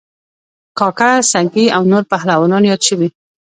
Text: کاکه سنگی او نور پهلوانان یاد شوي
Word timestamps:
کاکه 0.79 1.09
سنگی 1.31 1.65
او 1.77 1.83
نور 1.91 2.03
پهلوانان 2.11 2.63
یاد 2.71 2.81
شوي 2.87 3.07